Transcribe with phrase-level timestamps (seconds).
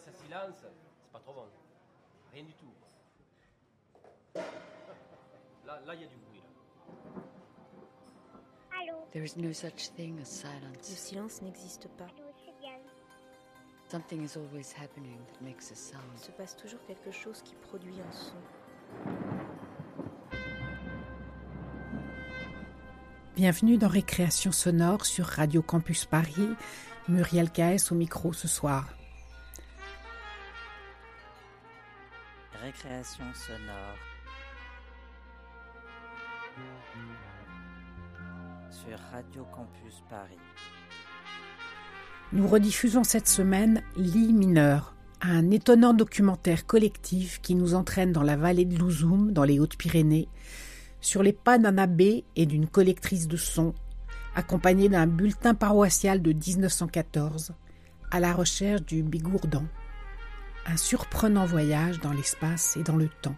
[0.00, 1.44] silence, silence, c'est pas trop bon.
[2.32, 2.66] Rien du tout.
[5.66, 6.40] Là, là, il y a du bruit.
[6.40, 6.44] Là.
[9.12, 10.82] There is no such thing as Le silence.
[10.82, 12.06] silence n'existe pas.
[13.88, 16.18] Something is always happening that makes a Il sound.
[16.18, 18.34] se passe toujours quelque chose qui produit un son.
[23.36, 26.48] Bienvenue dans Récréation sonore sur Radio Campus Paris.
[27.08, 28.88] Muriel Caes au micro ce soir.
[32.76, 33.96] Récréation sonore.
[38.70, 40.36] Sur Radio Campus Paris.
[42.32, 48.36] Nous rediffusons cette semaine Lit mineur, un étonnant documentaire collectif qui nous entraîne dans la
[48.36, 50.28] vallée de Louzoum, dans les Hautes-Pyrénées,
[51.00, 53.74] sur les pas d'un abbé et d'une collectrice de sons,
[54.34, 57.52] accompagnée d'un bulletin paroissial de 1914,
[58.10, 59.64] à la recherche du bigourdan.
[60.68, 63.36] Un surprenant voyage dans l'espace et dans le temps.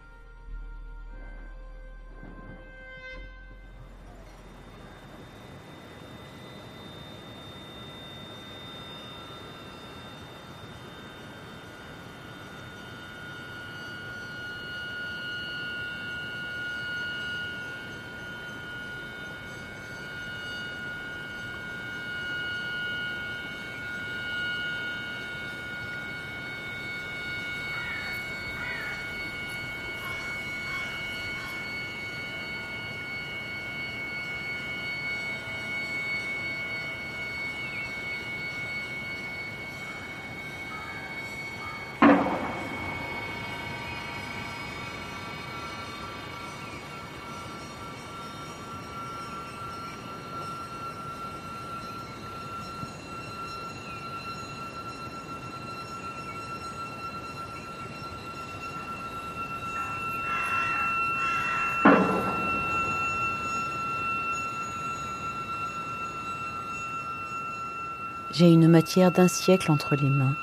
[68.38, 70.36] J'ai une matière d'un siècle entre les mains.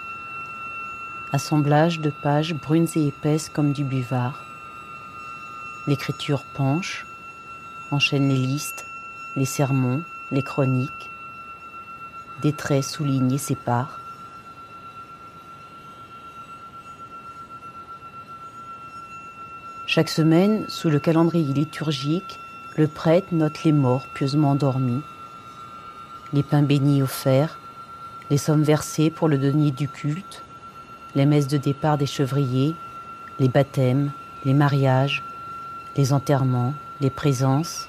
[1.31, 4.43] Assemblage de pages brunes et épaisses comme du buvard.
[5.87, 7.05] L'écriture penche,
[7.91, 8.85] enchaîne les listes,
[9.37, 11.09] les sermons, les chroniques.
[12.41, 14.01] Des traits soulignent et séparent.
[19.87, 22.41] Chaque semaine, sous le calendrier liturgique,
[22.75, 25.01] le prêtre note les morts pieusement endormis,
[26.33, 27.57] les pains bénis offerts,
[28.29, 30.41] les sommes versées pour le denier du culte,
[31.15, 32.75] les messes de départ des chevriers,
[33.39, 34.11] les baptêmes,
[34.45, 35.23] les mariages,
[35.95, 37.87] les enterrements, les présences,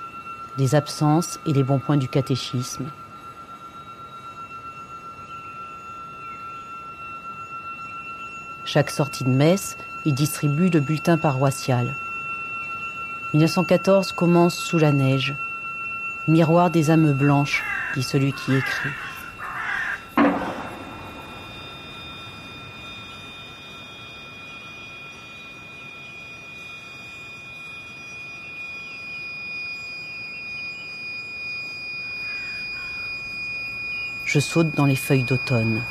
[0.59, 2.87] les absences et les bons points du catéchisme.
[8.65, 11.95] Chaque sortie de messe, il distribue le bulletin paroissial.
[13.33, 15.35] 1914 commence sous la neige.
[16.27, 17.63] Miroir des âmes blanches,
[17.95, 18.91] dit celui qui écrit.
[34.27, 35.83] Je saute dans les feuilles d'automne.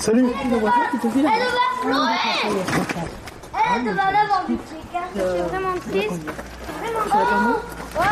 [0.00, 0.72] Salut Elle va
[3.76, 4.44] Elle va l'avoir.
[4.48, 6.22] Je suis vraiment triste.
[7.06, 7.56] Vraiment
[7.98, 8.02] Oh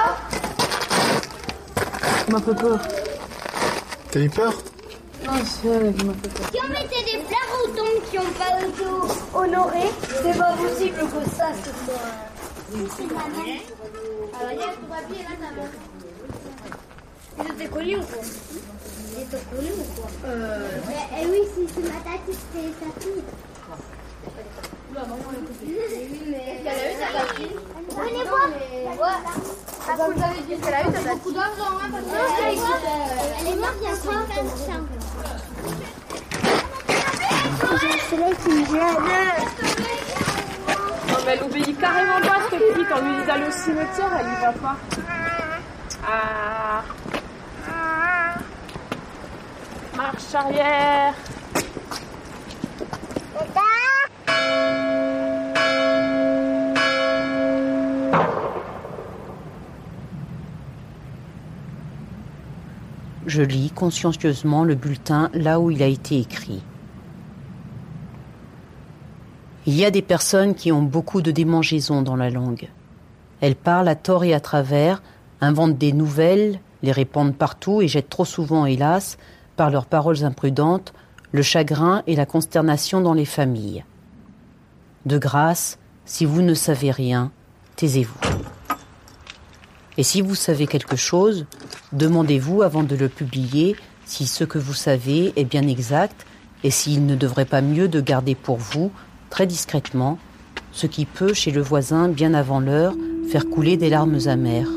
[2.26, 2.78] Tu m'as fait peur.
[4.10, 4.52] T'as eu peur
[5.24, 6.46] Non, c'est elle qui m'a fait peur.
[6.52, 8.84] Si on mettait des fleurs aux tombes qui n'ont pas été
[9.34, 9.92] honorées,
[10.22, 12.08] c'est pas possible que ça se soit...
[14.40, 15.68] Alors, il y a ton papier là, ta main.
[17.38, 18.20] Ils étaient connus ou quoi?
[19.28, 20.10] Étaient connus ou quoi?
[20.26, 20.68] Euh...
[21.20, 23.22] Eh oui, si c'est ma tante, c'est sa fille.
[24.90, 26.60] Oui, mais...
[26.60, 27.08] Elle a eu ta
[28.02, 29.16] Venez voir Ouais.
[29.86, 32.08] Ah, vous avez dit qu'elle a eu ta beaucoup d'argent, hein, parce que...
[33.40, 34.24] Elle est morte il y a 5 ans.
[37.80, 38.96] J'ai un soleil qui me gêne.
[41.08, 42.88] Non, mais elle obéit carrément pas cette petite.
[42.96, 44.76] On lui dit d'aller au cimetière, elle y va pas.
[46.06, 46.82] Ah.
[49.98, 51.12] Marche arrière.
[63.26, 66.62] Je lis consciencieusement le bulletin là où il a été écrit.
[69.66, 72.68] Il y a des personnes qui ont beaucoup de démangeaisons dans la langue.
[73.40, 75.02] Elles parlent à tort et à travers,
[75.40, 79.18] inventent des nouvelles, les répandent partout et jettent trop souvent, hélas,
[79.58, 80.94] par leurs paroles imprudentes,
[81.32, 83.84] le chagrin et la consternation dans les familles.
[85.04, 87.32] De grâce, si vous ne savez rien,
[87.76, 88.18] taisez-vous.
[89.98, 91.44] Et si vous savez quelque chose,
[91.92, 93.74] demandez-vous avant de le publier
[94.04, 96.24] si ce que vous savez est bien exact
[96.62, 98.92] et s'il ne devrait pas mieux de garder pour vous,
[99.28, 100.18] très discrètement,
[100.70, 102.94] ce qui peut, chez le voisin, bien avant l'heure,
[103.28, 104.70] faire couler des larmes amères.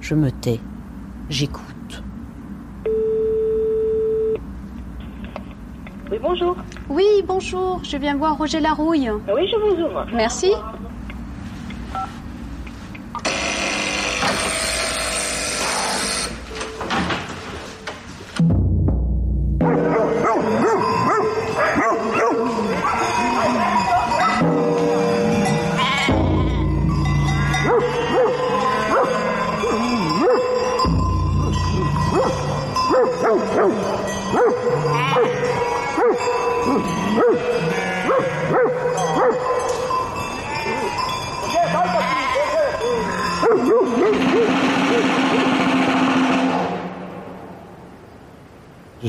[0.00, 0.60] Je me tais,
[1.30, 2.02] j'écoute.
[6.10, 6.56] Oui, bonjour.
[6.88, 9.10] Oui, bonjour, je viens voir Roger Larouille.
[9.10, 10.06] Oui, je vous ouvre.
[10.12, 10.52] Merci.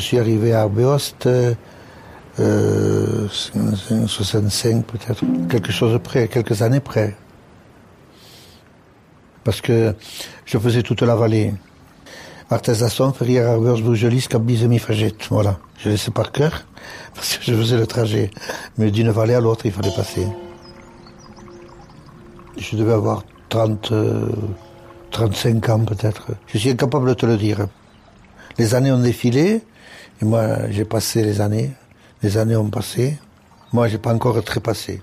[0.09, 1.53] Suis arrivé à Arbeost, euh,
[3.27, 7.15] 65 peut-être, quelque chose près, quelques années près.
[9.43, 9.93] Parce que
[10.45, 11.53] je faisais toute la vallée.
[12.49, 15.13] Artesasson, Ferrière, Arbeost, Bougelis, Cabise, Mifaget.
[15.29, 15.59] Voilà.
[15.77, 16.65] Je laissais par cœur,
[17.13, 18.31] parce que je faisais le trajet.
[18.79, 20.25] Mais d'une vallée à l'autre, il fallait passer.
[22.57, 24.27] Je devais avoir 30, euh,
[25.11, 26.31] 35 ans peut-être.
[26.47, 27.67] Je suis incapable de te le dire.
[28.57, 29.61] Les années ont défilé,
[30.21, 31.71] et moi j'ai passé les années.
[32.21, 33.17] Les années ont passé.
[33.73, 35.01] Moi j'ai pas encore très passé.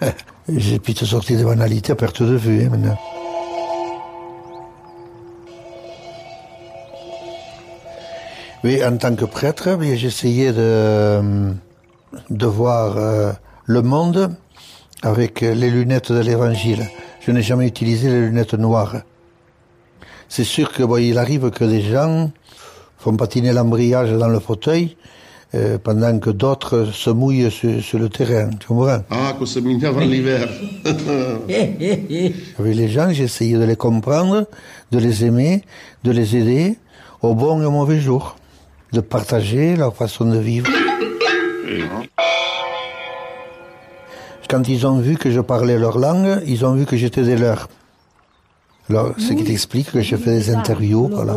[0.48, 2.98] j'ai pu te sortir des banalités à perte de vue hein, maintenant.
[8.64, 11.52] Oui, en tant que prêtre, j'essayais de,
[12.30, 13.32] de voir euh,
[13.64, 14.34] le monde
[15.02, 16.88] avec les lunettes de l'évangile.
[17.20, 18.96] Je n'ai jamais utilisé les lunettes noires.
[20.28, 22.32] C'est sûr que bon, il arrive que des gens
[23.06, 24.96] font patiner l'embrayage dans le fauteuil
[25.54, 28.50] euh, pendant que d'autres se mouillent sur, sur, le terrain.
[28.58, 28.98] Tu comprends?
[29.10, 30.48] Ah, qu'on se mouille avant l'hiver.
[32.58, 34.48] Avec les gens, j'essayais de les comprendre,
[34.90, 35.62] de les aimer,
[36.02, 36.78] de les aider
[37.22, 38.34] au bon et au mauvais jour,
[38.92, 40.68] de partager leur façon de vivre.
[44.50, 47.36] Quand ils ont vu que je parlais leur langue, ils ont vu que j'étais des
[47.36, 47.68] leurs.
[48.90, 51.36] Alors, ce qui t'explique que je fais des interviews, voilà.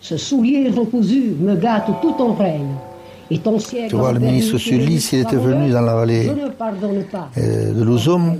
[0.00, 2.74] Ce soulier recousu me gâte tout ton règne.
[3.30, 6.32] Et ton siècle tu vois, le ministre Sully, s'il était venu dans la vallée
[7.38, 8.36] euh, de Louzoum,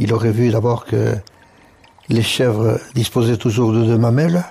[0.00, 1.14] il aurait vu d'abord que
[2.08, 4.42] les chèvres disposaient toujours de deux mamelles.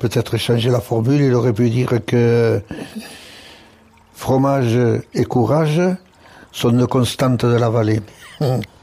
[0.00, 2.60] Peut-être changer la formule, il aurait pu dire que
[4.14, 4.76] fromage
[5.14, 5.80] et courage
[6.50, 8.00] sont deux constantes de la vallée.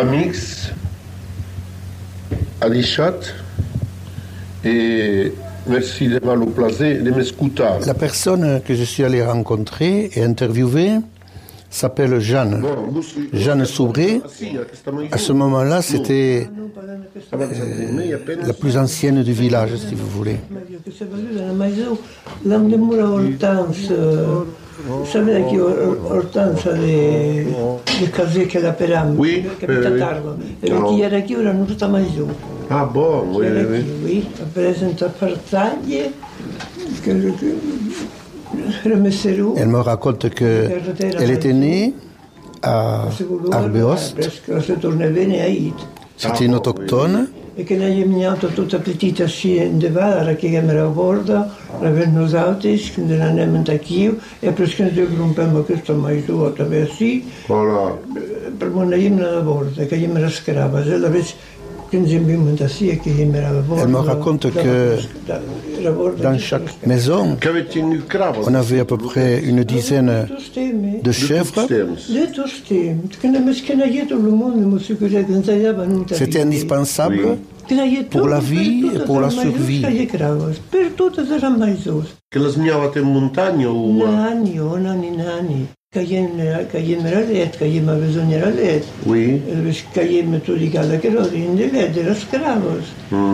[0.00, 0.72] Amix,
[2.62, 3.20] Adichat
[4.64, 5.30] et
[5.66, 7.80] merci de de m'escutar.
[7.86, 10.92] La personne que je suis allé rencontrer et interviewer
[11.68, 12.64] s'appelle Jeanne.
[13.34, 14.22] Jeanne Soubré.
[15.12, 16.48] À ce moment-là, c'était
[17.34, 17.46] euh,
[18.46, 20.36] la plus ancienne du village, si vous voulez.
[28.60, 28.72] La
[29.16, 29.44] oui,
[29.98, 30.30] Targo,
[30.62, 30.80] era.
[32.70, 33.84] Ah bon, oui, oui.
[34.04, 34.24] Qui, oui.
[34.54, 35.06] presenta.
[39.56, 40.68] Elle me raconte que
[41.18, 41.94] elle était née
[42.62, 43.08] à
[43.52, 44.16] Arbeost.
[46.16, 47.28] C'était une autochtone.
[47.54, 51.46] E che lei è venuta tutta petita sci in de vara che era a bordo,
[51.80, 56.38] la venno autis, che non andiamo anch'io, e per che due grumpemmo questo mai tu,
[56.38, 57.98] attraverso sì, Voilà.
[58.56, 61.34] per non andiamo a bordo, che io mi rascrava, se l'avessi
[61.92, 64.96] Elle me raconte que
[66.22, 67.36] dans chaque maison,
[68.46, 70.28] on avait à peu près une dizaine
[71.02, 71.66] de chèvres.
[76.12, 77.38] C'était indispensable
[78.10, 79.84] pour la vie et pour la survie.
[85.92, 87.02] Que les menyavate en muntanya ou...
[87.02, 87.02] Nani, oh, nani, nani.
[87.02, 88.84] Caiem, caiem era let, caiem a besogne era let.
[89.06, 89.42] Oui.
[90.44, 92.84] Tu di cada che rodin de let, de los cravos.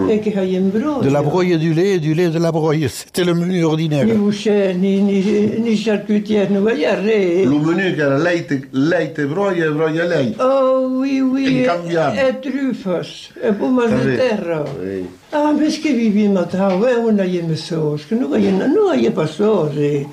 [0.09, 1.01] E che caiem bro.
[1.03, 2.89] De la broye et du lait et du lait de la broye.
[2.89, 4.07] C'était le menu ordinaire.
[4.07, 5.23] Ni boucher, ni, ni,
[5.61, 7.45] ni charcutière, a re.
[7.45, 10.41] Le menu che era leite, leite broia e broia leite.
[10.43, 11.59] Oh, oui, oui.
[11.59, 12.21] Incambiable.
[12.21, 14.17] E trufas, e pomas de Vabbè.
[14.17, 14.65] terra.
[14.81, 15.07] Oui.
[15.33, 19.11] Ah, mas che vivi ma tau, e una iem sos, che no vai no vai
[19.11, 19.75] passore.
[19.77, 20.07] Ouais,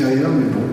[0.00, 0.69] Extérieurs, mais bon.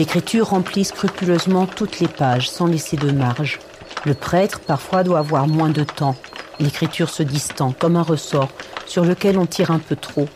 [0.00, 3.58] L'écriture remplit scrupuleusement toutes les pages sans laisser de marge.
[4.06, 6.16] Le prêtre parfois doit avoir moins de temps.
[6.58, 8.48] L'écriture se distend comme un ressort
[8.86, 10.26] sur lequel on tire un peu trop.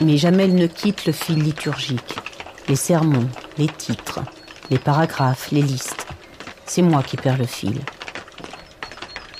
[0.00, 2.14] Mais jamais elle ne quitte le fil liturgique.
[2.68, 3.28] Les sermons,
[3.58, 4.20] les titres,
[4.70, 6.06] les paragraphes, les listes.
[6.64, 7.80] C'est moi qui perds le fil.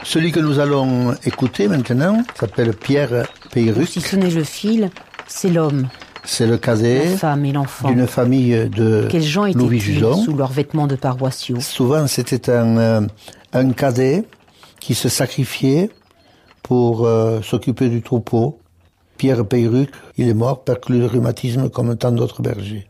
[0.03, 3.87] Celui que nous allons écouter maintenant s'appelle Pierre Ou Peyruc.
[3.87, 4.91] si ce n'est le fil,
[5.29, 5.87] c'est l'homme,
[6.25, 6.59] C'est le
[7.53, 7.89] l'enfant.
[7.91, 10.15] d'une famille de Quels gens Louis Juson.
[10.15, 13.01] sous leurs vêtements de paroissiaux Souvent, c'était un, euh,
[13.53, 14.25] un cadet
[14.81, 15.91] qui se sacrifiait
[16.63, 18.59] pour euh, s'occuper du troupeau.
[19.17, 22.89] Pierre Peyruc, il est mort perclus de rhumatisme comme tant d'autres bergers.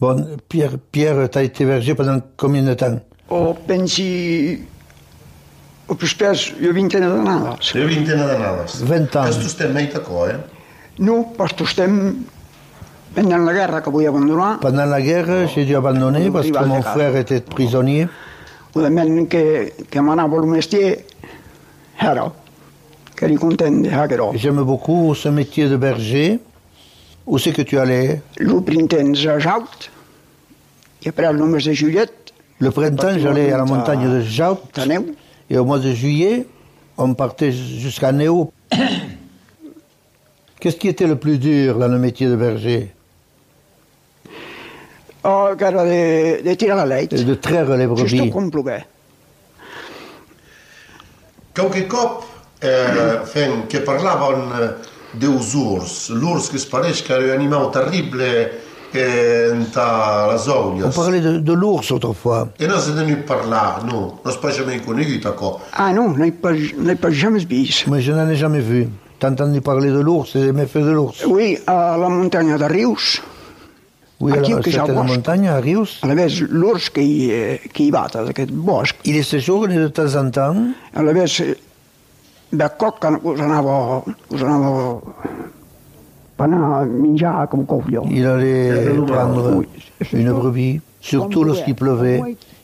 [0.00, 3.00] Bon, Pierre, Pierre, t'as été berger pendant combien de temps?
[3.30, 4.77] O pensi o
[5.94, 7.72] più spesso io vintena d'anades.
[7.72, 8.82] Jo vintena d'anades.
[8.82, 9.34] 20 anys.
[9.34, 10.38] Questo stem mai tacò, eh?
[10.96, 12.24] No, posto stem
[13.14, 14.58] pendant la guerra che vuoi abbandonare.
[14.58, 18.08] Pendant la guerre, j'ai dû abandonner parce que mon frère était prisonnier.
[18.72, 21.04] O men che, che manavo il mestiere
[21.96, 22.30] era
[23.14, 24.32] che li contende hagerò.
[24.34, 26.38] J'aime beaucoup ce métier de berger.
[27.24, 29.90] Où c'est que tu allais Lo printemps a Jaut,
[31.04, 32.10] i après el només de Juliet,
[32.60, 34.58] Le printemps, j'allais à la montagne de Jaut.
[35.50, 36.46] Et au mois de juillet,
[36.96, 38.52] on partait jusqu'à Néo.
[40.60, 42.92] Qu'est-ce qui était le plus dur dans le métier de berger
[45.28, 47.08] o che era de, de tirar la leit.
[47.08, 48.30] De traire les brebis.
[48.30, 48.86] com ploguer.
[51.52, 52.24] Qualche cop
[52.60, 54.74] eh, fem, che parlavano eh,
[55.12, 58.60] deus urs, l'urs che spareix che era un animale terribile
[58.94, 62.48] inta la On parlait de, de l'ours autrefois.
[62.58, 65.60] E non si ne parlare, no, non si pas jamais connu, d'accord.
[65.72, 67.86] Ah non, n'hai pas, n'hai pas jamais vist.
[67.86, 68.88] Mais je n'en ai jamais vu.
[69.18, 72.64] T'as entendu parler de l'ours et des méfaits de l'ours Oui, à la montagne de
[72.64, 73.20] Rius.
[74.20, 76.00] Oui, Aquí que ja c'était la montagne, à Rius.
[76.02, 78.96] A més, l'urs que hi, eh, que hi va, d'aquest bosc.
[79.04, 80.56] Il est séjourné de temps en temps.
[80.94, 81.42] A més,
[82.52, 85.00] de coc que us anava, us anava
[88.10, 89.62] Il allait prendre
[90.12, 92.20] une brebis, surtout lorsqu'il pleuvait.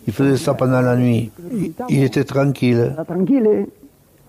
[0.06, 1.30] Il faisait ça pendant la nuit.
[1.52, 2.94] Il- Il était tranquille.
[3.06, 3.66] Tranquil,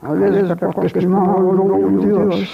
[0.07, 2.45] a veces que es que no, Dios.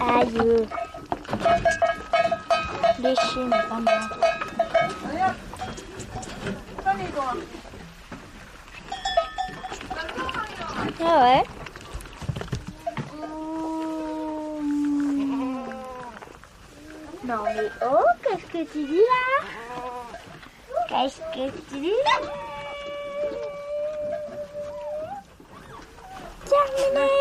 [0.00, 0.66] Aïe.
[3.02, 3.92] Chiens, mais pas moi.
[11.02, 11.42] Ah ouais
[17.24, 19.24] Non mais oh, qu'est-ce que tu dis là?
[20.88, 21.92] Qu'est-ce que tu dis?
[26.48, 27.19] Terminé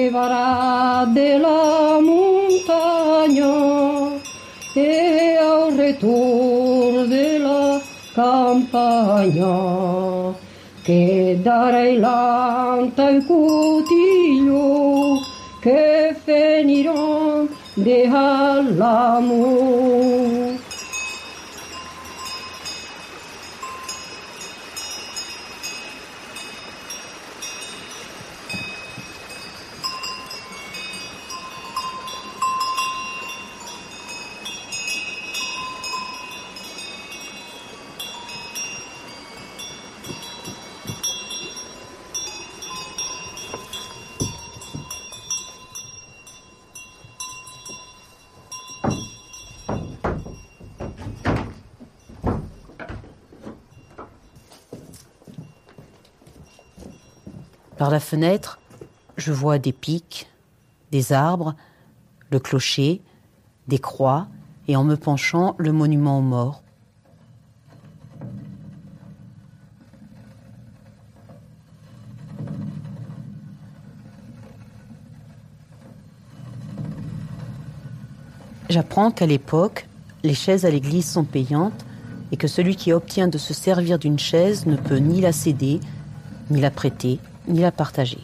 [0.00, 3.52] Au devarà della montagna
[4.74, 7.78] e al retur della
[8.14, 9.52] campagna
[10.82, 15.18] che darei l'anta il cutiglio
[15.60, 19.00] che finirò de all'amor.
[57.80, 58.58] Par la fenêtre,
[59.16, 60.28] je vois des pics,
[60.92, 61.54] des arbres,
[62.30, 63.00] le clocher,
[63.68, 64.28] des croix
[64.68, 66.62] et en me penchant, le monument aux morts.
[78.68, 79.88] J'apprends qu'à l'époque,
[80.22, 81.86] les chaises à l'église sont payantes
[82.30, 85.80] et que celui qui obtient de se servir d'une chaise ne peut ni la céder,
[86.50, 88.20] ni la prêter, ni la partager.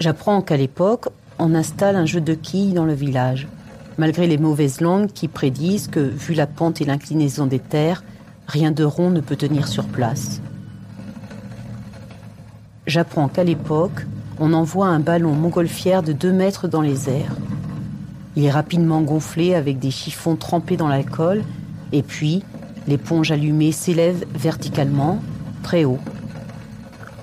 [0.00, 3.48] J'apprends qu'à l'époque, on installe un jeu de quilles dans le village,
[3.98, 8.04] malgré les mauvaises langues qui prédisent que, vu la pente et l'inclinaison des terres,
[8.46, 10.40] rien de rond ne peut tenir sur place.
[12.86, 14.06] J'apprends qu'à l'époque,
[14.38, 17.34] on envoie un ballon montgolfière de 2 mètres dans les airs.
[18.36, 21.42] Il est rapidement gonflé avec des chiffons trempés dans l'alcool,
[21.92, 22.42] et puis
[22.86, 25.20] l'éponge allumée s'élève verticalement,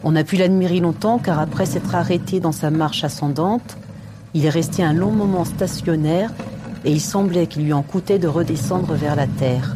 [0.03, 3.77] On a pu l'admirer longtemps car après s'être arrêté dans sa marche ascendante,
[4.33, 6.31] il est resté un long moment stationnaire
[6.83, 9.75] et il semblait qu'il lui en coûtait de redescendre vers la terre.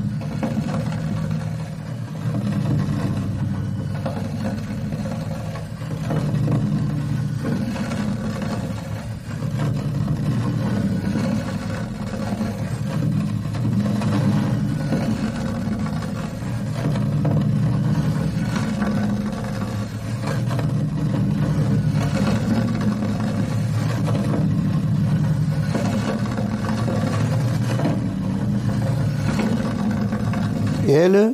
[30.88, 31.34] Et elle,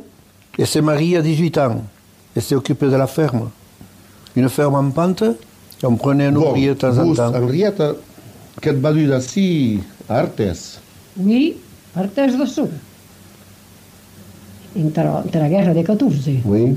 [0.64, 1.82] elle s'est mariée à 18 ans.
[2.34, 3.50] Elle s'est occupée de la ferme.
[4.34, 7.34] Une ferme en pente, et on prenait un ouvrier de temps en temps.
[7.34, 7.92] Henrietta,
[8.62, 10.80] d'ací a Artes?
[11.18, 11.56] Oui,
[11.94, 12.68] Artes de Sur.
[14.74, 16.74] Entre, la guerra de 14, Oui.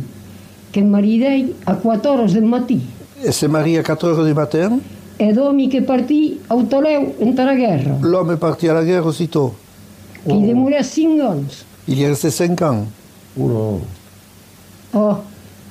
[0.74, 2.82] que em maridei a 4 hores del matí
[3.24, 4.80] Elle s'est mariée à 4 heures du matin?
[5.18, 9.06] e domi che partì a Utoleu entre la guerra, L'homme est parti à la guerre
[9.06, 9.54] aussitôt.
[10.26, 11.66] que hi demoré 5 anys.
[11.88, 12.86] Il y est resté 5 ans.
[13.38, 13.82] Uno.
[14.94, 15.18] Oh,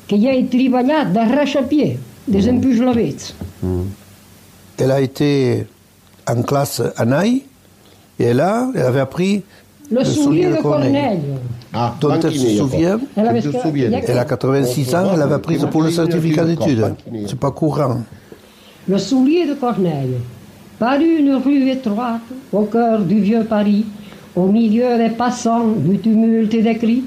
[0.06, 1.98] que ja he treballat d'arraix a pied,
[2.28, 3.34] des empujlavets.
[4.78, 5.66] Elle a été
[6.28, 7.42] en classe à Naï.
[8.18, 9.42] Et là, elle avait appris
[9.90, 11.20] Le soulier de Corneille.
[11.72, 12.98] Ah, dont elle se souvient.
[13.16, 13.42] Elle avait
[14.06, 16.94] Elle a 86 ans, elle avait appris pour le certificat d'études.
[17.26, 18.00] C'est pas courant.
[18.88, 20.16] Le soulier de Corneille,
[20.78, 23.84] par une rue étroite, au cœur du vieux Paris,
[24.34, 27.04] au milieu des passants, du tumulte et des cris,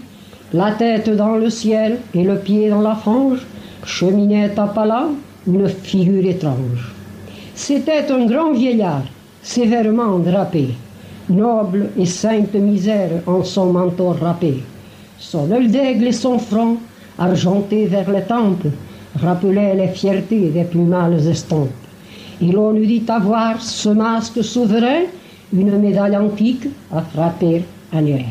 [0.54, 3.46] la tête dans le ciel et le pied dans la fange,
[3.86, 5.10] cheminait à pas
[5.48, 6.94] une figure étrange.
[7.54, 9.04] C'était un grand vieillard,
[9.44, 10.70] sévèrement drapé,
[11.30, 14.64] noble et sainte misère en son manteau râpé.
[15.20, 16.78] Son œil d'aigle et son front,
[17.18, 18.68] argenté vers les tempes,
[19.22, 21.70] rappelaient les fiertés des plus mâles estampes.
[22.42, 25.04] Et l'on eût dit avoir ce masque souverain,
[25.54, 28.26] une médaille antique à frapper à l'air.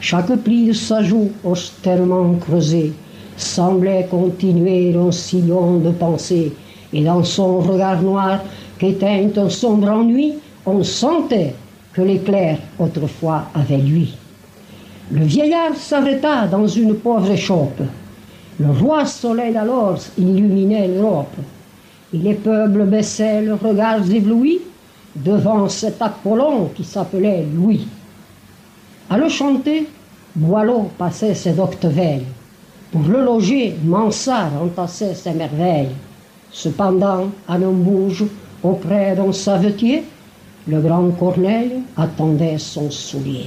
[0.00, 2.92] Chaque pli de sa joue austèrement creusé
[3.36, 6.52] semblait continuer un sillon de pensée,
[6.92, 8.40] et dans son regard noir
[8.78, 11.54] qu'éteint un sombre ennui, on sentait
[11.92, 14.14] que l'éclair autrefois avait lui.
[15.10, 17.80] Le vieillard s'arrêta dans une pauvre échoppe.
[18.58, 21.36] Le roi soleil alors illuminait l'Europe.
[22.12, 24.60] Et les peuples baissaient leurs regards éblouis
[25.14, 27.86] devant cet Apollon qui s'appelait Louis.
[29.08, 29.86] À le chanter,
[30.34, 32.26] Boileau passait ses doctes veilles.
[32.90, 35.94] Pour le loger, Mansart entassait ses merveilles.
[36.50, 38.24] Cependant, à un bouge,
[38.64, 40.02] auprès d'un savetier,
[40.66, 43.46] le grand Corneille attendait son soulier.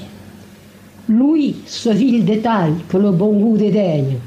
[1.09, 4.17] Louis, ce vil détail que le bon goût dédaigne,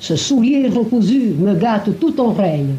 [0.00, 2.74] ce soulier recousu me gâte tout ton règne.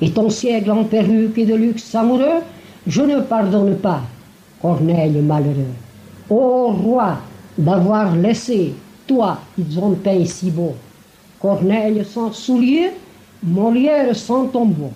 [0.00, 2.40] Et ton siècle en perruque et de luxe amoureux,
[2.88, 4.00] je ne pardonne pas,
[4.60, 5.74] Corneille malheureux.
[6.28, 7.18] Ô roi,
[7.56, 8.74] d'avoir laissé,
[9.06, 10.74] toi, ils ont peint si beau,
[11.40, 12.90] Corneille sans soulier,
[13.42, 14.92] Molière sans tombeau.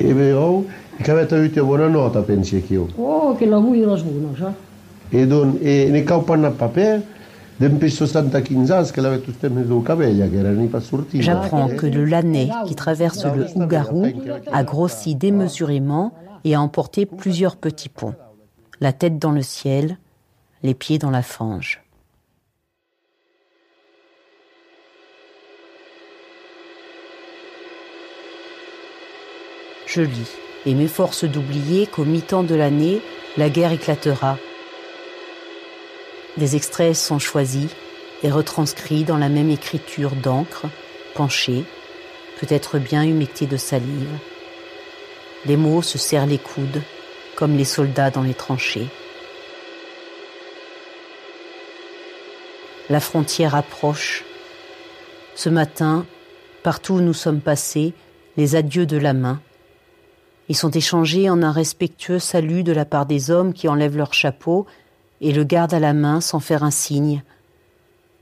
[0.00, 0.64] E veo
[1.02, 2.86] che avete avuto buona nota, pensi che io.
[2.96, 5.16] Oh, les buonos, eh?
[5.18, 7.02] E, don, e ne cau panna papè,
[7.58, 11.22] depuis 75 ans qu'elle avait tout le temps cabella, che erano pas sortiti.
[11.22, 14.06] J'apprends que le Lanais qui traverse le Ougarou
[14.52, 16.12] a grossi démesurément
[16.44, 18.14] et a emporté plusieurs petits ponts.
[18.80, 19.98] La tête dans le ciel,
[20.62, 21.82] les pieds dans la fange.
[29.86, 30.30] Je lis
[30.66, 33.00] et m'efforce d'oublier qu'au mi-temps de l'année,
[33.36, 34.36] la guerre éclatera.
[36.36, 37.70] Des extraits sont choisis
[38.22, 40.66] et retranscrits dans la même écriture d'encre,
[41.14, 41.64] penchée,
[42.38, 44.18] peut-être bien humectée de salive.
[45.46, 46.82] Les mots se serrent les coudes,
[47.34, 48.88] comme les soldats dans les tranchées.
[52.90, 54.24] La frontière approche.
[55.34, 56.06] Ce matin,
[56.62, 57.92] partout où nous sommes passés,
[58.38, 59.40] les adieux de la main.
[60.48, 64.14] Ils sont échangés en un respectueux salut de la part des hommes qui enlèvent leur
[64.14, 64.66] chapeau
[65.20, 67.22] et le gardent à la main sans faire un signe,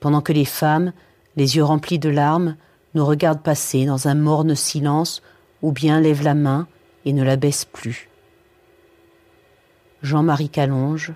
[0.00, 0.92] pendant que les femmes,
[1.36, 2.56] les yeux remplis de larmes,
[2.94, 5.22] nous regardent passer dans un morne silence
[5.62, 6.66] ou bien lèvent la main
[7.04, 8.08] et ne la baissent plus.
[10.02, 11.12] Jean-Marie Calonge,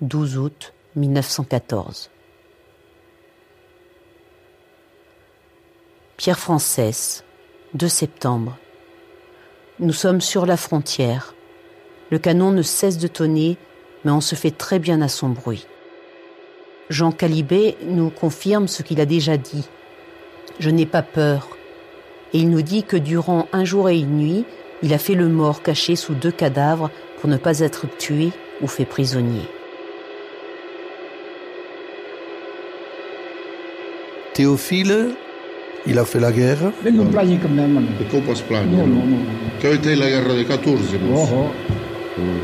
[0.00, 2.10] 12 août 1914.
[6.20, 7.24] Pierre Française,
[7.72, 8.58] 2 septembre.
[9.78, 11.34] Nous sommes sur la frontière.
[12.10, 13.56] Le canon ne cesse de tonner,
[14.04, 15.66] mais on se fait très bien à son bruit.
[16.90, 19.66] Jean Calibet nous confirme ce qu'il a déjà dit.
[20.58, 21.48] Je n'ai pas peur.
[22.34, 24.44] Et il nous dit que durant un jour et une nuit,
[24.82, 28.30] il a fait le mort caché sous deux cadavres pour ne pas être tué
[28.60, 29.48] ou fait prisonnier.
[34.34, 35.14] Théophile,
[35.86, 36.72] il a fait la guerre.
[36.82, 38.76] Mais non plaghi con me, ma E come splagno?
[38.76, 39.16] No, no, no.
[39.58, 41.34] Che avete la guerra del 14, non Oh, so.
[41.34, 41.52] oh.
[42.20, 42.38] Mm.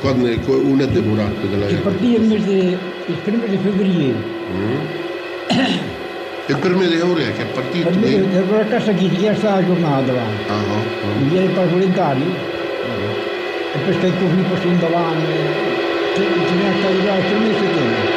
[0.00, 1.90] Quando è- co- una è demorata della Che guerra.
[1.90, 4.14] partì il mese di, il primo di febbraio.
[4.54, 4.78] Mm.
[6.46, 8.16] E per me di ore che è partito Per me, lì?
[8.18, 10.22] per la casa che già sta la giornata là?
[10.48, 11.20] Ah, ah.
[11.20, 12.22] Mi viene per volontari.
[13.72, 15.32] E poi stai così passando avanti.
[16.14, 16.20] Ci
[16.56, 18.09] viene a arrivare tre mesi tempo.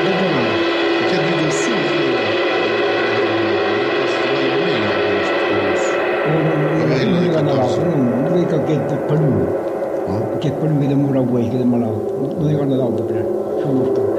[7.33, 12.35] がなら、うん、どれかけてパルム、que es por mi de Muragüey, que de Malao.
[12.39, 13.25] No digo nada, pero
[13.61, 14.13] somos todos.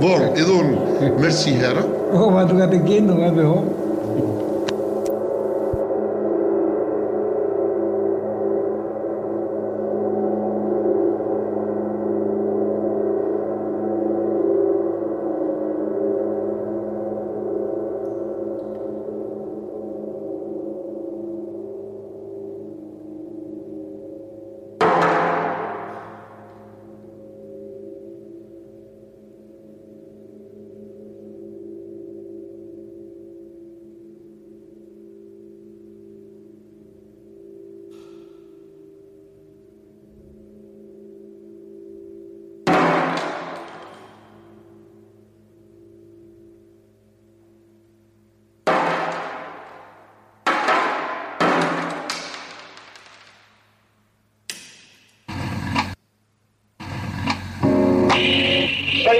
[0.00, 0.78] Bor, Edul,
[1.18, 1.84] merci, Hera.
[2.12, 3.79] Oh, va a tocar te quiero, va a.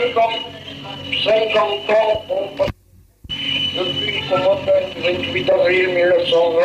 [0.00, 2.70] 50 ans ont passé
[3.76, 6.62] depuis qu'on m'appelle du 28 avril 1920,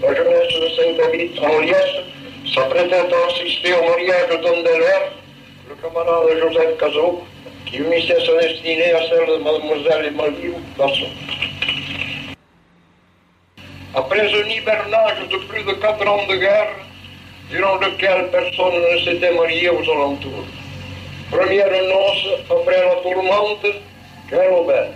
[0.00, 5.12] la jeunesse de Saint-David en liesse s'apprêtait à assister au mariage de Don Delors,
[5.68, 7.22] le camarade Joseph Cazot,
[7.66, 11.10] qui unissait sa destinée à celle de Mademoiselle Emmanuel Basson.
[13.94, 16.76] Après un hibernage de plus de quatre ans de guerre,
[17.50, 20.46] durant lequel personne ne s'était marié aux alentours,
[21.34, 23.66] Première noce après la tourmente,
[24.30, 24.92] quelle aubaine.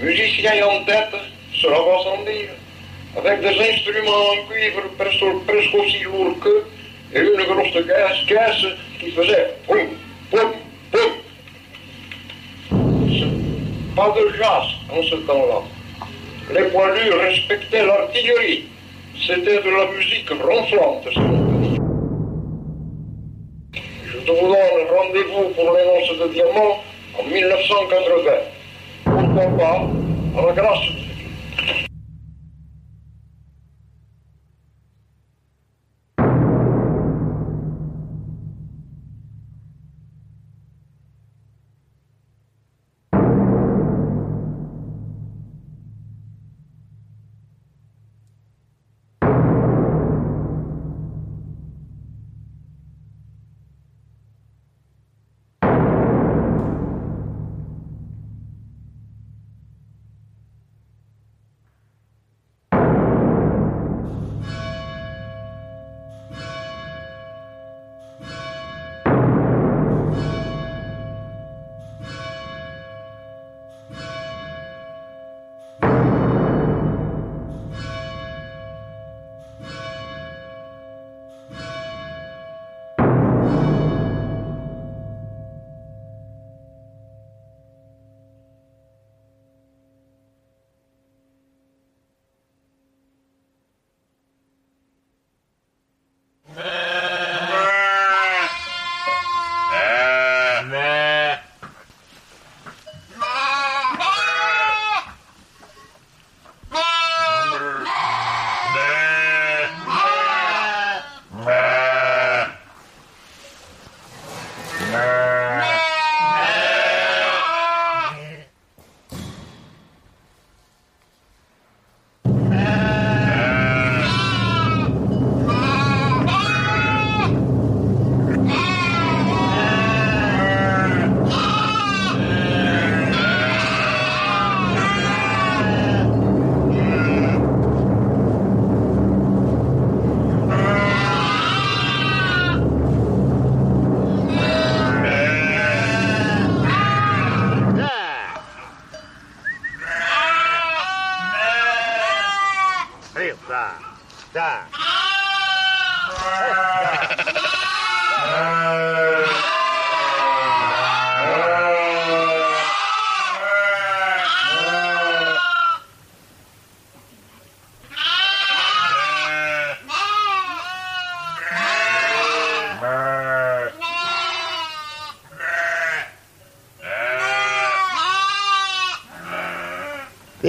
[0.00, 1.16] Musicien en tête,
[1.60, 2.50] cela va sans dire,
[3.16, 6.64] avec des instruments en cuivre presque, aussi lourds qu'eux,
[7.12, 7.84] et une grosse
[8.28, 8.66] caisse,
[9.00, 9.88] qui faisait poum,
[10.30, 10.52] poum,
[10.92, 11.12] poum.
[13.96, 15.62] Pas de jazz en ce temps-là.
[16.54, 18.66] Les poilus respectaient l'artillerie.
[19.26, 21.08] C'était de la musique ronflante,
[24.26, 26.82] je vous donne rendez-vous pour les noces de diamant
[27.18, 28.30] en 1980.
[29.04, 31.11] Pourquoi pas, la grâce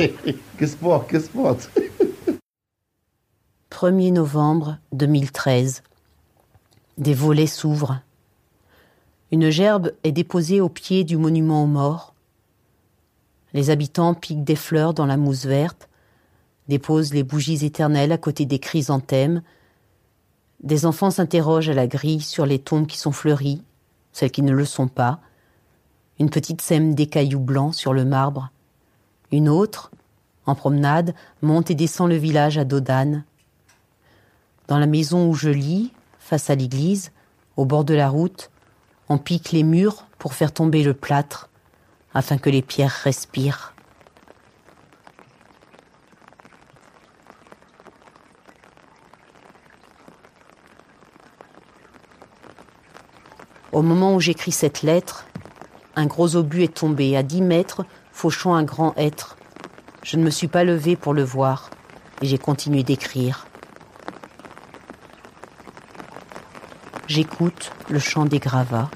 [0.58, 1.60] que se pode, que se pode.
[3.72, 5.84] 1er novembre 2013.
[6.98, 8.00] Des volets s'ouvrent.
[9.32, 12.14] Une gerbe est déposée au pied du monument aux morts.
[13.54, 15.90] Les habitants piquent des fleurs dans la mousse verte,
[16.68, 19.42] déposent les bougies éternelles à côté des chrysanthèmes.
[20.62, 23.64] Des enfants s'interrogent à la grille sur les tombes qui sont fleuries,
[24.12, 25.20] celles qui ne le sont pas.
[26.20, 28.52] Une petite sème des cailloux blancs sur le marbre.
[29.34, 29.90] Une autre,
[30.46, 33.24] en promenade, monte et descend le village à dos d'âne.
[34.68, 37.12] Dans la maison où je lis, face à l'église,
[37.58, 38.52] au bord de la route,
[39.10, 41.50] on pique les murs pour faire tomber le plâtre,
[42.14, 43.74] afin que les pierres respirent.
[53.72, 55.26] Au moment où j'écris cette lettre,
[55.96, 57.84] un gros obus est tombé à dix mètres,
[58.14, 59.36] fauchant un grand être.
[60.04, 61.70] Je ne me suis pas levé pour le voir,
[62.22, 63.48] et j'ai continué d'écrire.
[67.08, 68.90] J'écoute le chant des gravats.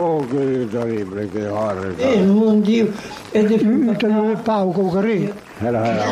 [0.00, 1.96] Oh, che terribile, che orrore.
[1.96, 2.92] Eh, mon Dieu.
[3.32, 3.58] E de...
[3.58, 5.28] Tu non è Paolo così?
[5.60, 6.04] Era, era.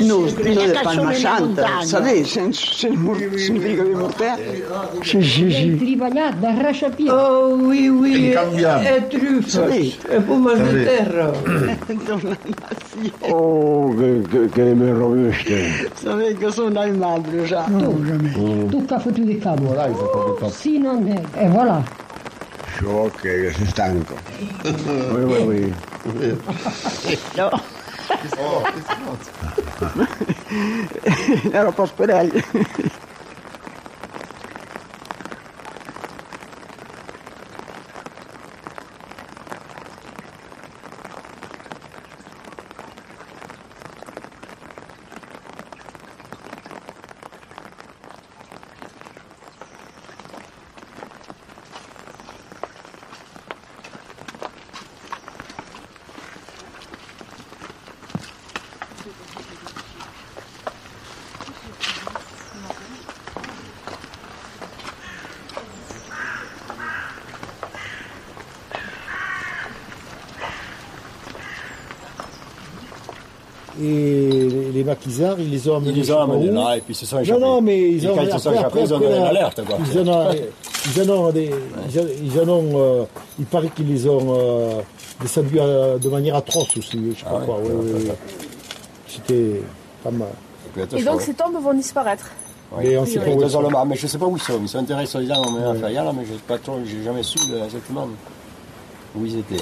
[0.00, 4.64] No, no de Palma Santa, sapete, senza significa di morte?
[5.02, 5.76] Sì, sì, sì.
[5.76, 7.10] Triballat, d'arrachapied.
[7.10, 8.28] Oh, oui, oui.
[8.28, 8.80] Il cambiamo.
[8.80, 9.92] E truffe.
[10.08, 11.32] E pomas de terra.
[13.30, 15.88] Oh, che, che, che mi roviste.
[15.94, 17.62] Sapete che sono in madre già.
[17.62, 19.76] Tu, tu che foutu di cavo.
[20.50, 21.22] Sì, non è.
[21.38, 21.80] E voilà.
[22.84, 24.14] Ok, che sei stanco.
[24.62, 26.38] Oui, oui, oui.
[27.34, 27.50] No.
[31.52, 32.36] Ero po' sperelli.
[32.36, 33.07] Et
[75.06, 75.90] ils les ont amenés.
[75.90, 77.40] Ils les ont amenés là, et puis ce sont échappés.
[77.40, 78.14] Non, non, mais ils ont.
[78.14, 79.78] quand ils se sont échappés, ils ont donné l'alerte, quoi.
[79.92, 80.30] Ils en ont.
[80.96, 81.50] Ils en ont, des,
[81.90, 83.04] ils en- ils en ont euh,
[83.38, 84.80] il paraît qu'ils les ont euh,
[85.20, 88.14] descendus à- de manière atroce aussi, je sais pas Ah ouais, quoi.
[89.06, 89.60] C'était
[90.02, 90.28] pas mal.
[90.96, 92.26] Et donc ces tombes vont disparaître.
[92.78, 93.60] Mais on sait pas où Ils ils sont sont.
[93.62, 94.58] là-bas, mais je sais pas où ils sont.
[94.62, 97.64] Ils sont intéressés soi-disant au ménage là, mais j'ai pas trop, j'ai jamais su euh,
[97.64, 98.06] exactement
[99.16, 99.56] où ils étaient.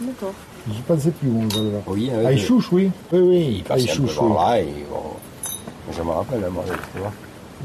[0.00, 0.32] D'accord.
[0.68, 1.78] Je pensais plus où on va là.
[1.86, 2.90] Oui, Ah, ils chouchent, oui.
[3.12, 3.56] Oui, oui.
[3.58, 4.34] Ils Ah, peu chouchent, par oui.
[4.34, 7.12] là, et bon, je me rappelle, moi, tu vois.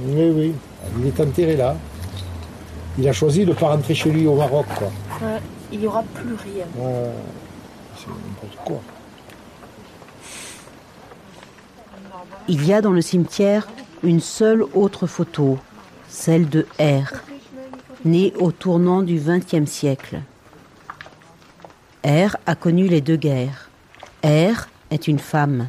[0.04, 0.54] Oui, oui.
[1.00, 1.76] Il est enterré là.
[3.00, 4.88] Il a choisi de ne pas rentrer chez lui au Maroc, quoi.
[5.22, 5.40] Ouais,
[5.72, 6.66] il n'y aura plus rien.
[7.98, 8.82] C'est n'importe quoi.
[12.48, 13.68] Il y a dans le cimetière
[14.04, 15.58] une seule autre photo,
[16.10, 17.14] celle de R,
[18.04, 20.22] né au tournant du XXe siècle.
[22.06, 23.70] R a connu les deux guerres.
[24.24, 25.68] R est une femme.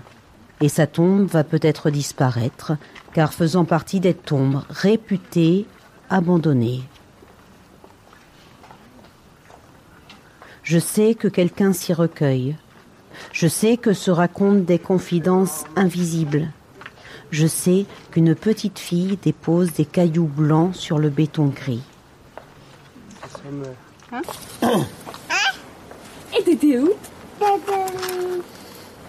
[0.61, 2.73] Et sa tombe va peut-être disparaître,
[3.12, 5.66] car faisant partie des tombes réputées
[6.09, 6.83] abandonnées.
[10.62, 12.57] Je sais que quelqu'un s'y recueille.
[13.33, 16.51] Je sais que se racontent des confidences invisibles.
[17.30, 21.83] Je sais qu'une petite fille dépose des cailloux blancs sur le béton gris.
[26.39, 26.91] Et t'étais où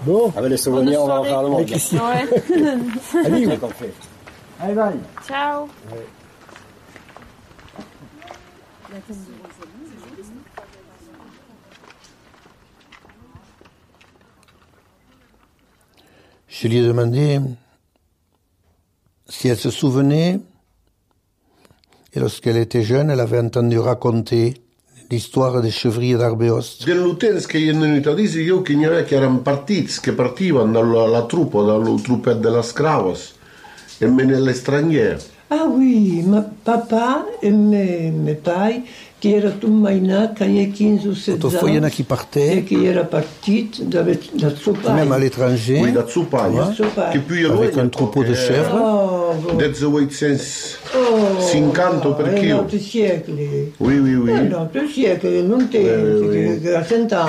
[0.05, 0.33] Bon.
[0.35, 1.29] Avec les souvenirs, on va soirée.
[1.29, 1.69] faire le monde.
[1.69, 3.25] Ouais.
[3.25, 3.93] Allez, fait.
[4.59, 4.99] Allez, bye.
[5.25, 5.67] Ciao.
[16.47, 17.39] Je lui ai demandé
[19.27, 20.39] si elle se souvenait,
[22.13, 24.53] et lorsqu'elle était jeune, elle avait entendu raconter
[25.09, 26.85] l'histoire des chevriers d'Arbeost.
[26.85, 30.71] Dell'utens che gli hanno venuto a dire io che ne che erano partiti, che partivano
[30.71, 33.33] dalla la truppa, dalla truppa della Scravos
[33.97, 35.21] e me nelle straniere.
[35.47, 38.81] Ah oui, ma papa et mes, mes pais,
[39.23, 39.29] qui
[40.37, 42.63] quand il y a 15 ou 16 Autrefois, il y en a qui partaient, et
[42.63, 42.75] qui
[44.73, 44.91] pai.
[44.91, 45.93] même à l'étranger, Oui,
[47.45, 48.75] avec un troupeau de chèvres.
[48.75, 52.65] Oh, oh, 1850 per chilo.
[53.79, 54.31] Oui, oui, oui.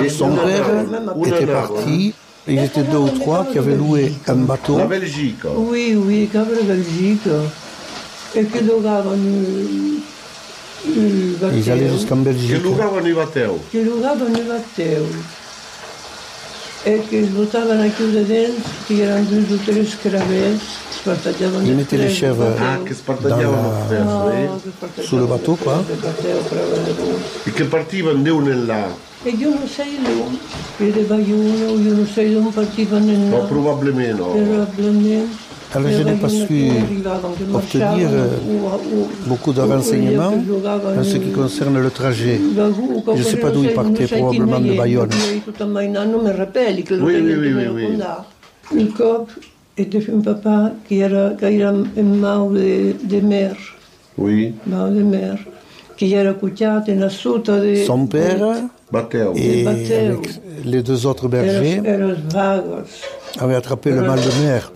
[0.03, 2.13] Et son père même à- était parti.
[2.47, 4.77] Ils étaient deux ou trois qui avaient loué un bateau.
[4.77, 5.47] La Belgica.
[5.55, 6.73] Oui, oui, che aveva
[10.85, 11.47] Belgica.
[11.47, 12.59] E che giocavano il Ils allaient jusqu'en Che Belgique.
[12.59, 13.59] lugavano i Vateo.
[13.69, 15.05] che giocavano i Matteo
[16.83, 20.59] e che svuotavano a chiudere dentro, che erano due o tre scravette,
[20.89, 24.49] spartagliavano Ils mettaient les chèvres Ah, che dans spartagliavano a la- terra, eh?
[25.01, 25.83] sous le bateau, quoi.
[27.43, 28.49] E che partivano di uno
[29.23, 29.35] e là.
[29.35, 30.39] E io non sei lui,
[30.77, 34.27] vedeva uno, io non sei lui, partivano in No, probabilmente no.
[34.27, 35.43] Probabilmente.
[35.73, 36.71] Alors, je n'ai pas su
[37.51, 38.07] obtenir
[39.25, 40.31] beaucoup de renseignements
[40.97, 42.39] en ce qui concerne le trajet.
[42.39, 45.09] Je ne sais pas d'où il partait, probablement de Bayonne.
[45.67, 47.87] Oui, oui, oui, oui.
[48.73, 49.29] Il cop
[49.77, 53.55] était un papa qui era, qui era in mau de, de mer,
[54.17, 54.53] Oui.
[54.65, 55.45] mau de mer,
[55.97, 57.83] qui era cucciato in assoluta de...
[57.85, 58.69] Son père?
[59.35, 60.17] Et Matteo.
[60.17, 61.81] avec les deux autres bergers.
[63.39, 64.71] Avaient attrapé le mal de mer.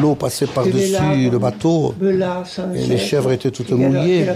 [0.00, 1.94] L'eau passait par-dessus le bateau
[2.74, 4.26] et les chèvres étaient toutes mouillées.
[4.28, 4.34] À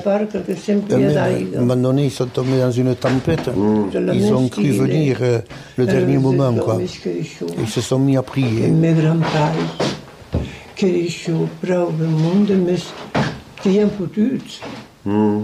[1.58, 3.50] un moment donné, ils sont tombés dans une tempête.
[4.12, 5.38] Ils ont cru venir euh,
[5.76, 6.78] le dernier moment, quoi.
[7.58, 8.68] Ils se sont mis à prier.
[15.04, 15.40] Mm.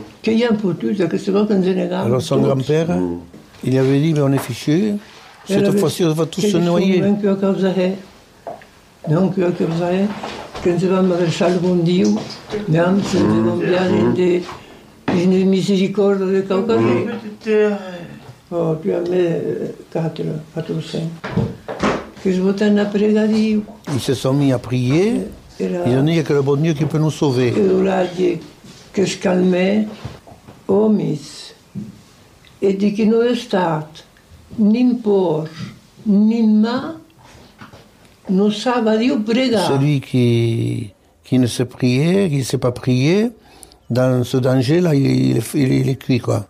[2.02, 2.88] Alors son grand-père,
[3.64, 4.94] il avait dit, mais on est fichus.
[5.46, 7.02] Cette fois-ci, on va tous se noyer.
[9.08, 11.02] Non più a causa è, non più a causa è, che non si va a
[11.02, 12.12] versare con Dio,
[12.66, 13.32] neanche se Mm.
[13.32, 14.42] devono piangere
[15.12, 17.78] di, di misericordia di qualcosa.
[18.48, 21.30] Oh, più a me, Catero, fatelo sempre.
[22.20, 23.62] Che svuotano a pregare Dio.
[23.92, 25.28] Ils se sont mis à prier.
[25.58, 27.56] Ils ont dit, il n'y a que le bon Dieu qui peut nous sauver.
[27.56, 28.38] e uragli
[28.92, 29.86] che scalmè
[30.66, 31.54] omis
[32.58, 34.00] e di chi non è stato
[34.56, 35.48] né por
[36.04, 38.15] né ma non sa Dio pregare
[39.68, 40.90] Celui qui,
[41.24, 43.30] qui ne sait prier, qui ne sait pas prier,
[43.90, 46.46] dans ce danger-là, il, il est- il il est cuit, quoi.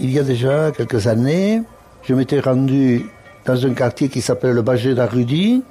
[0.00, 1.60] Il y a déjà quelques années,
[2.04, 3.06] je m'étais rendu
[3.44, 5.64] dans un quartier qui s'appelle le Bagé d'Arudi,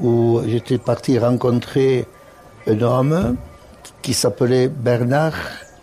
[0.00, 2.06] où j'étais parti rencontrer
[2.66, 3.36] un homme
[4.00, 5.34] qui s'appelait Bernard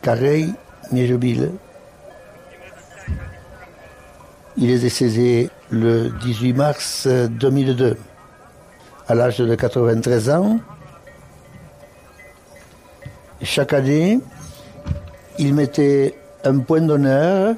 [0.02, 0.48] Carey
[0.91, 1.52] Miejebile.
[4.58, 7.95] Il est décédé le 18 mars 2002,
[9.08, 10.60] à l'âge de 93 ans.
[13.43, 14.20] Chaque année,
[15.38, 16.16] il mettait
[16.50, 17.56] un point d'honneur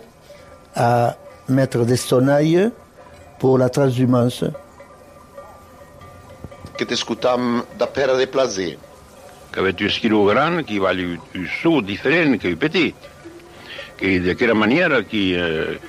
[0.75, 1.15] à
[1.47, 2.71] mettre des sonnailles
[3.39, 4.45] pour la transhumance.
[6.79, 8.77] che ti escutam da pera de plaisir.
[9.51, 12.95] Que avete un schilo grande che vale un su differente che il petit.
[13.95, 15.79] Che di quella maniera che eh,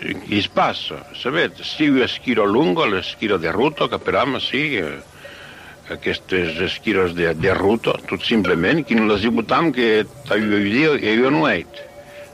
[0.00, 1.06] eh, che si passa.
[1.14, 5.00] Sapete, se un schilo lungo, lo schilo di ruto, capiamo, sì, eh,
[5.96, 10.58] queste schilo di, di ruto, tutto semplicemente, che non le si buttam che ta io
[10.58, 11.64] io e io non è.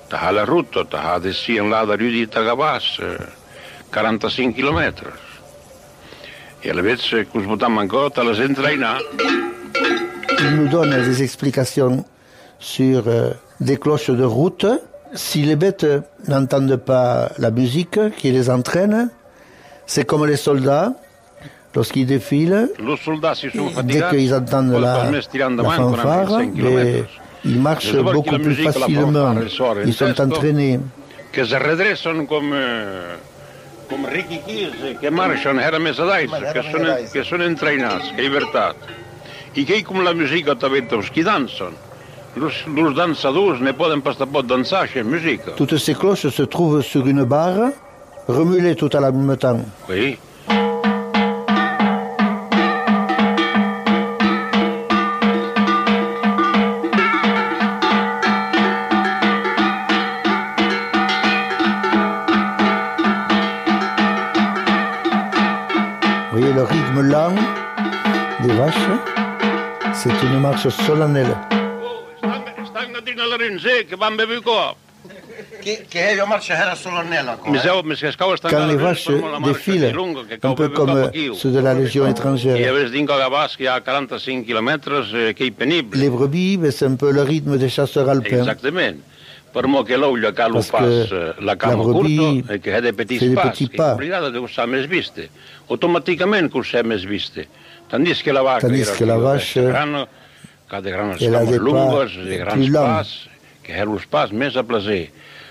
[0.08, 3.00] Ta ha la ruto, ta ha di sì in là da Rudi Tagabas,
[3.90, 4.92] 45 km.
[6.62, 8.98] Et la vez que je buttam encore, ta les entraîna.
[10.40, 12.04] Il nous donne des explications
[12.58, 13.30] sur euh,
[13.60, 14.66] des cloches de route.
[15.14, 15.86] Si les bêtes
[16.26, 19.10] n'entendent pas la musique qui les entraîne,
[19.86, 20.94] c'est comme les soldats.
[21.74, 22.68] Lorsqu'ils défilent,
[23.82, 27.04] dès qu'ils entendent la, la fanfare, 25 les-
[27.44, 29.34] ils marchent beaucoup plus facilement.
[29.84, 30.80] Ils sont entraînés.
[31.32, 33.18] che si redressano come,
[33.88, 38.72] come ricchi chiese, che marciano era mesadais, che sono, che sono intrainati, che verità.
[39.52, 41.92] E che come la musica t'avete che danzano.
[45.56, 47.70] Toutes ces cloches se trouvent sur une barre,
[48.26, 49.60] remuées tout à la même temps.
[49.88, 50.18] Oui.
[70.56, 71.36] C'est une marche solennelle.
[72.64, 74.74] Stanno di alla rinze che van bevi qua.
[75.60, 77.38] Che, che è una marcia solennella.
[77.44, 79.08] Mi sa, mi sa, scava stanno Quand les vaches
[79.42, 79.96] défilent,
[80.42, 84.44] un peu comme ceux de la Légion E étrangère, avessi dingo a Baschi a 45
[84.44, 86.02] km che è penibile.
[86.02, 88.40] les brebis, ben, c'est un peu le rythme des chasseurs alpins.
[88.40, 89.00] Exactament.
[89.52, 92.52] Per mo che l'olio che lo Parce pas que eh, la cama la brebis curta
[92.52, 93.90] e che ha dei petits fait des pas, petits che pas.
[93.90, 95.28] è obbligata di usare mes viste.
[95.68, 97.48] Automaticamente che usa mes viste.
[97.88, 100.06] Tandis che la vaca Tandis era que la più
[100.80, 102.68] vache, grano, che ha dei grans elle a cames des pas lungos, dei plus grans
[102.68, 102.86] longs.
[102.86, 103.28] pas,
[103.62, 105.10] che è lo spas més a plaser.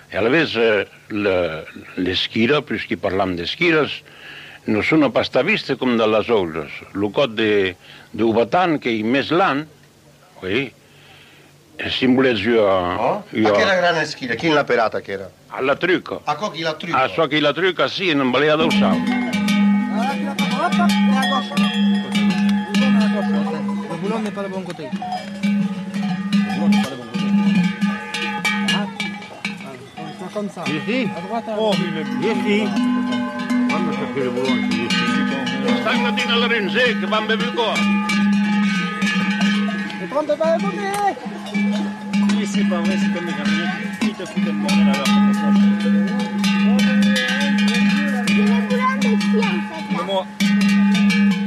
[0.09, 1.65] E alla vez eh, le,
[1.95, 4.01] le schira, puisque parlam de schires,
[4.65, 6.71] non sono pas sta viste come dalle olles.
[6.91, 7.75] Lo cot de,
[8.11, 9.67] de Ubatan, che è més lan,
[10.41, 10.71] oui,
[11.89, 14.35] simbolizza io, A che era grande schina?
[14.35, 15.29] Chi l'ha perata che era?
[15.55, 16.19] alla trucca.
[16.23, 16.97] A co chi la trucca?
[16.97, 19.31] A so che la trucca sì, non valeva da usare.
[20.23, 21.72] Le boulon n'est pas le
[24.33, 24.89] pas le bon côté.
[30.33, 30.63] Comme ça.
[30.65, 31.77] Ici À droite, à gauche.
[32.21, 32.67] ici.
[33.69, 34.87] Quando c'è che le volonti,
[35.81, 37.73] Stanno di alla rinze che van bevi qua.
[39.99, 40.79] Ne trompe pas le côté
[42.35, 43.33] Oui, c'est pas vrai, c'est comme les
[44.01, 45.05] qui te à leur
[49.87, 50.25] C'est moi.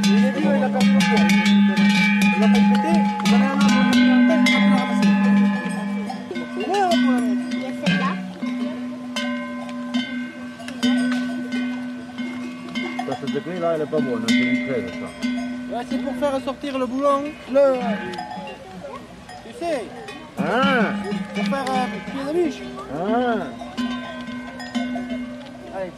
[0.05, 1.46] Il est vieux, il a perdu le poids.
[13.77, 14.89] Là è pas buona, non mi credo.
[14.89, 15.09] ça.
[15.77, 17.25] Ouais, c'est pour faire sortir le boulon.
[17.53, 17.79] Le.
[19.45, 19.85] Tu sais
[20.39, 20.95] Ah
[21.35, 22.63] Pour faire euh, pied de biche.
[22.95, 23.49] Ah
[25.77, 25.93] Allez,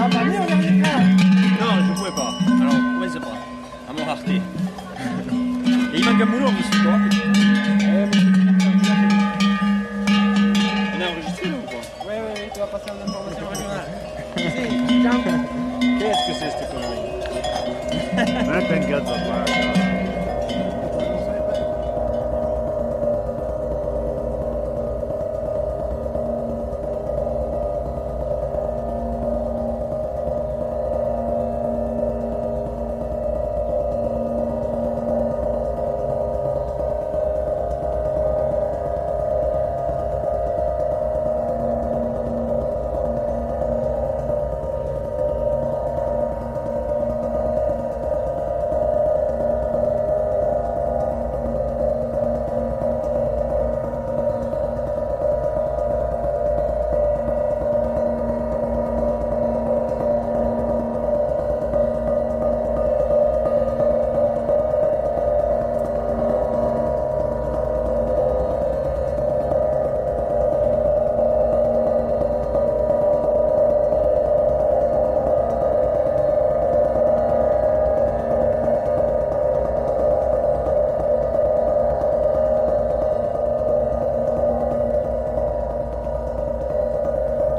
[0.00, 0.98] Ah, bah, viens, on y arrivera.
[1.60, 2.32] Non, je ne pouvais pas.
[2.60, 3.36] Alors, commencez pas.
[3.88, 4.34] À me rareté.
[5.94, 6.92] Et il manque un boulot ici, toi.
[10.94, 13.15] On est enregistré là ou quoi Ouais, ouais, ouais, tu vas passer en régionale.
[15.08, 17.06] Qu'est-ce que c'est cette connerie
[18.44, 19.75] Non è un cazzo qua.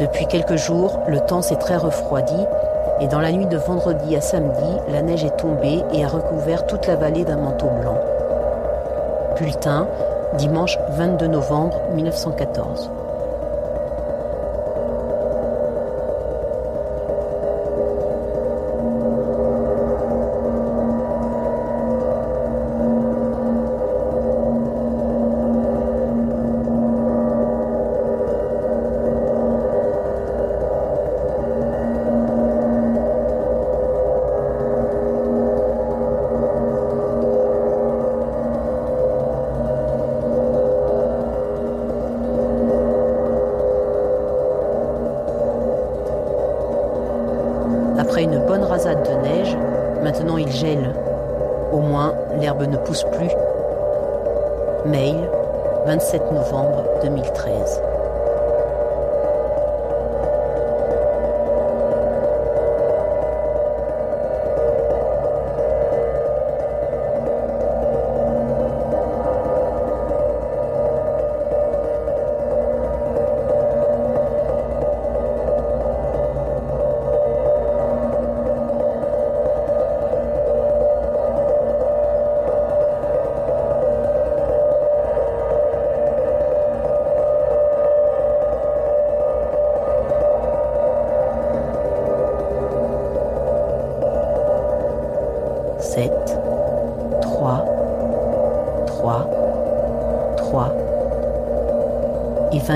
[0.08, 2.46] Depuis quelques jours, le temps s'est très refroidi
[3.02, 6.66] et dans la nuit de vendredi à samedi, la neige est tombée et a recouvert
[6.66, 8.00] toute la vallée d'un manteau blanc.
[9.38, 9.86] Bulletin,
[10.38, 12.90] dimanche 22 novembre 1914.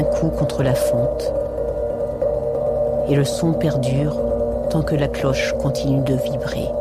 [0.03, 1.33] Contre la fonte.
[3.09, 4.15] Et le son perdure
[4.69, 6.80] tant que la cloche continue de vibrer.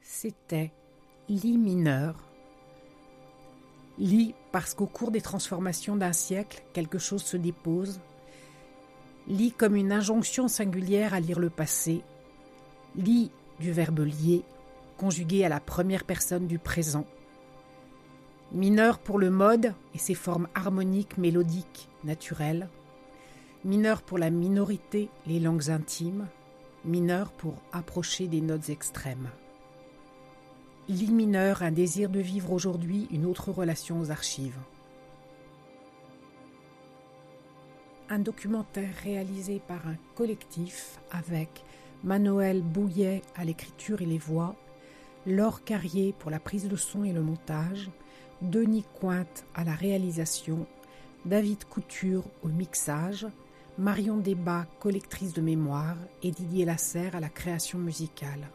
[0.00, 0.72] C'était
[1.28, 2.16] Lit mineur.
[3.98, 8.00] Lit parce qu'au cours des transformations d'un siècle, quelque chose se dépose.
[9.28, 12.02] Lit comme une injonction singulière à lire le passé.
[12.96, 13.30] Lit
[13.60, 14.42] du verbe lier,
[14.96, 17.06] conjugué à la première personne du présent.
[18.50, 22.68] Mineur pour le mode et ses formes harmoniques, mélodiques, naturelles
[23.66, 26.28] mineur pour la minorité, les langues intimes,
[26.84, 29.28] mineur pour approcher des notes extrêmes.
[30.88, 34.58] Lit mineur, un désir de vivre aujourd'hui une autre relation aux archives.
[38.08, 41.64] Un documentaire réalisé par un collectif avec
[42.04, 44.54] Manuel Bouillet à l'écriture et les voix,
[45.26, 47.90] Laure Carrier pour la prise de son et le montage,
[48.42, 50.68] Denis Cointe à la réalisation,
[51.24, 53.26] David Couture au mixage,
[53.78, 58.48] Marion Desbas, collectrice de mémoire, et Didier Lasserre à la création musicale.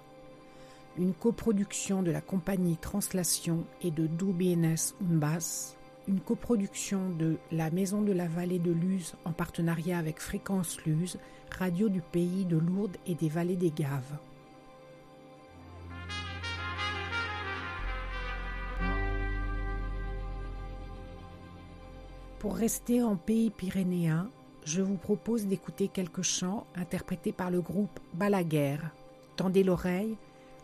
[0.98, 5.76] Une coproduction de la compagnie Translation et de Du BNS Unbas,
[6.08, 11.20] une coproduction de La Maison de la Vallée de Luz en partenariat avec Fréquence Luz,
[11.56, 14.18] radio du pays de Lourdes et des Vallées des Gaves.
[22.40, 24.32] Pour rester en pays pyrénéen,
[24.66, 28.92] je vous propose d'écouter quelques chants interprétés par le groupe Balaguerre.
[29.36, 30.18] Tendez l'oreille,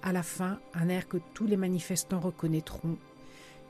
[0.04, 2.98] à la fin, un air que tous les manifestants reconnaîtront,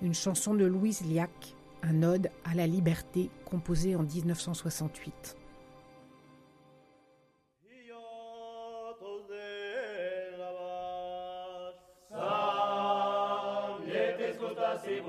[0.02, 5.38] une chanson de Louise Liac, un ode à la liberté composée en 1968.
[14.78, 15.08] aquest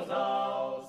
[0.00, 0.82] gozado,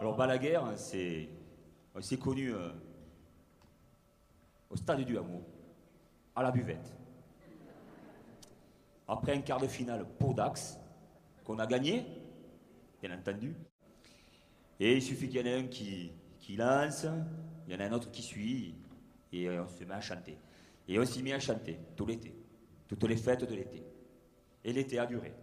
[0.00, 1.28] Alors Balaguer, hein, c'est
[2.18, 2.68] connu euh,
[4.70, 5.42] au stade du hameau,
[6.36, 7.03] à la buvette.
[9.06, 10.78] Après un quart de finale pour Dax,
[11.44, 12.06] qu'on a gagné,
[13.02, 13.54] bien entendu.
[14.80, 16.10] Et il suffit qu'il y en ait un qui,
[16.56, 17.06] lance,
[17.66, 18.74] il y en a un autre qui suit,
[19.32, 20.38] et on se met à chanter.
[20.88, 22.34] Et on s'y met à chanter tout l'été,
[22.88, 23.84] toutes les fêtes de l'été.
[24.64, 25.34] Et l'été a duré.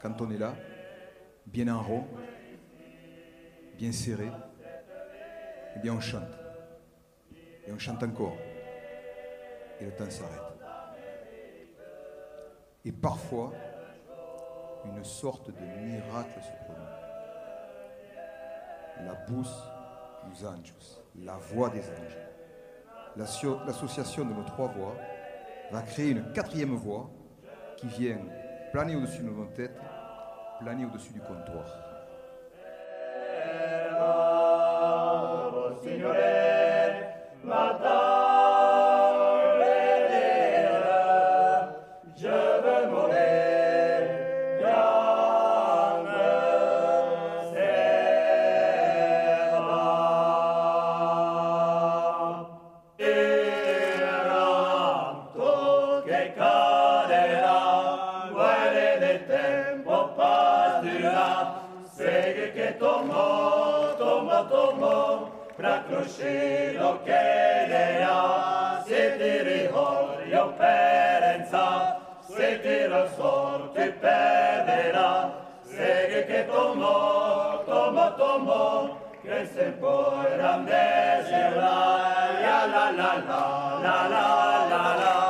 [0.00, 0.54] Quand on est là,
[1.46, 2.04] bien en rond,
[3.76, 4.30] bien serré,
[5.76, 6.22] eh bien on chante.
[7.66, 8.36] Et on chante encore.
[9.80, 10.40] Et le temps s'arrête.
[12.84, 13.52] Et parfois,
[14.84, 16.84] une sorte de miracle se produit.
[19.04, 19.62] La bousse
[20.28, 22.18] dos anjos, la voix des anges.
[23.18, 24.94] L'association de nos trois voix
[25.72, 27.10] va créer une quatrième voix
[27.76, 28.18] qui vient
[28.72, 29.76] planer au-dessus de nos têtes,
[30.60, 31.66] planer au-dessus du comptoir.
[66.28, 73.06] Fra cruscino che le ha, se ti ricordo perenza, se ti lo
[73.74, 81.76] ti perderà, segui che tomò, tomò, tomò, che se poi randeserà,
[82.40, 84.28] ya la la la, la la
[84.68, 85.27] la la, ya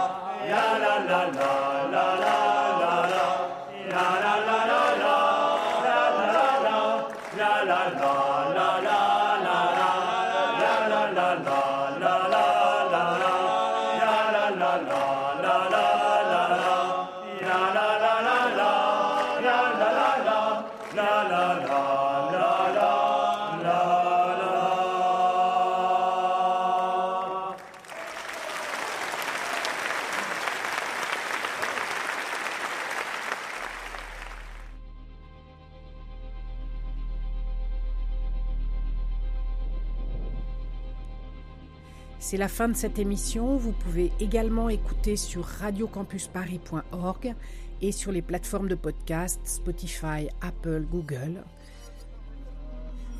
[42.48, 43.58] la fin de cette émission.
[43.58, 47.34] Vous pouvez également écouter sur radiocampusparis.org
[47.82, 51.44] et sur les plateformes de podcast Spotify, Apple, Google.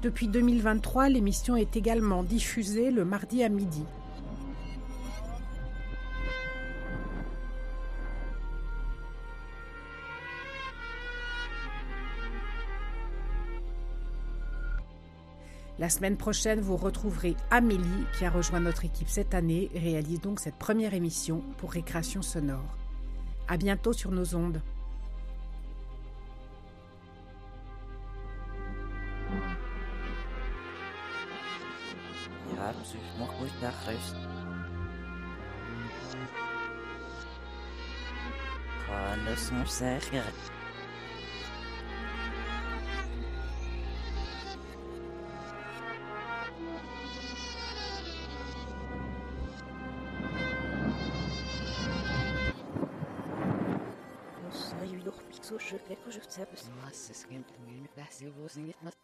[0.00, 3.84] Depuis 2023, l'émission est également diffusée le mardi à midi.
[15.78, 20.20] La semaine prochaine, vous retrouverez Amélie qui a rejoint notre équipe cette année et réalise
[20.20, 22.76] donc cette première émission pour Récréation Sonore.
[23.46, 24.60] À bientôt sur nos ondes.
[58.58, 58.97] using it